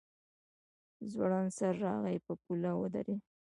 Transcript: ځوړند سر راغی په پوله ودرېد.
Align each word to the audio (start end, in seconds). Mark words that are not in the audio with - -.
ځوړند 1.11 1.49
سر 1.57 1.73
راغی 1.83 2.17
په 2.25 2.33
پوله 2.41 2.71
ودرېد. 2.75 3.21